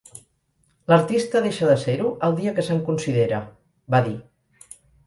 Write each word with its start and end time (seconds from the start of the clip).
L'artista 0.91 1.43
deixa 1.47 1.69
de 1.73 1.77
ser-ho 1.83 2.09
el 2.29 2.35
dia 2.43 2.57
que 2.57 2.67
se'n 2.71 2.83
considera, 2.91 3.47
va 3.97 4.07
dir. 4.11 4.21